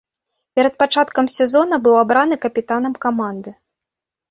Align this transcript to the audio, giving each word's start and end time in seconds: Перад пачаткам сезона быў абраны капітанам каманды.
Перад 0.59 0.73
пачаткам 0.83 1.25
сезона 1.35 1.79
быў 1.85 1.95
абраны 2.05 2.35
капітанам 2.49 2.93
каманды. 3.07 3.57